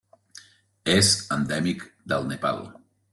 És 0.93 1.11
endèmic 1.37 1.83
del 2.15 2.25
Nepal. 2.33 2.65